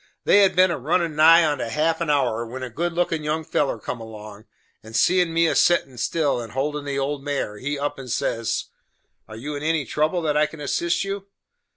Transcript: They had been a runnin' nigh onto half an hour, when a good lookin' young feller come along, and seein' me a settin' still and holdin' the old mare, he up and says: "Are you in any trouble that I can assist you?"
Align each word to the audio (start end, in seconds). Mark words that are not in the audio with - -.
They 0.23 0.39
had 0.41 0.55
been 0.55 0.71
a 0.71 0.79
runnin' 0.79 1.15
nigh 1.15 1.45
onto 1.45 1.65
half 1.65 2.01
an 2.01 2.09
hour, 2.09 2.43
when 2.43 2.63
a 2.63 2.71
good 2.71 2.91
lookin' 2.91 3.23
young 3.23 3.43
feller 3.43 3.77
come 3.77 4.01
along, 4.01 4.45
and 4.81 4.95
seein' 4.95 5.31
me 5.31 5.45
a 5.45 5.53
settin' 5.55 5.99
still 5.99 6.41
and 6.41 6.53
holdin' 6.53 6.85
the 6.85 6.97
old 6.97 7.23
mare, 7.23 7.57
he 7.59 7.77
up 7.77 7.99
and 7.99 8.09
says: 8.09 8.69
"Are 9.27 9.37
you 9.37 9.53
in 9.55 9.61
any 9.61 9.85
trouble 9.85 10.23
that 10.23 10.35
I 10.35 10.47
can 10.47 10.59
assist 10.59 11.03
you?" 11.03 11.27